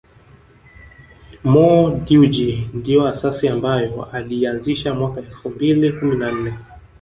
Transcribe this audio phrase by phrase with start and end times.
[1.51, 1.69] Mo
[2.05, 6.53] Dewji ndio asasi ambayo aliianzisha mwaka elfu mbili kumi na nne